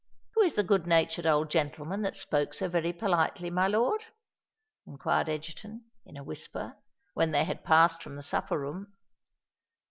"Who 0.33 0.41
is 0.41 0.55
the 0.55 0.63
good 0.63 0.87
natured 0.87 1.27
old 1.27 1.51
gentleman 1.51 2.01
that 2.01 2.15
spoke 2.15 2.55
so 2.55 2.67
very 2.67 2.91
politely, 2.91 3.51
my 3.51 3.67
lord?" 3.67 4.03
inquired 4.87 5.29
Egerton, 5.29 5.91
in 6.07 6.17
a 6.17 6.23
whisper, 6.23 6.75
when 7.13 7.29
they 7.29 7.43
had 7.43 7.63
passed 7.63 8.01
from 8.01 8.15
the 8.15 8.23
supper 8.23 8.57
room. 8.57 8.93